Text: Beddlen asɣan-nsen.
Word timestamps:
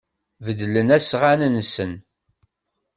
Beddlen 0.45 0.89
asɣan-nsen. 0.97 1.93